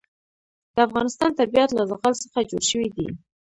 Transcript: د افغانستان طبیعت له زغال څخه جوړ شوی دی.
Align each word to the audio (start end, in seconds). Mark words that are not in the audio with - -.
د 0.73 0.77
افغانستان 0.87 1.29
طبیعت 1.39 1.69
له 1.73 1.83
زغال 1.89 2.13
څخه 2.23 2.39
جوړ 2.49 2.61
شوی 2.71 2.89
دی. 2.95 3.07